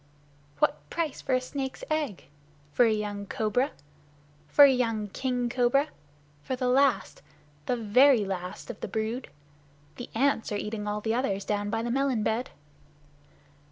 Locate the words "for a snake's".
1.21-1.83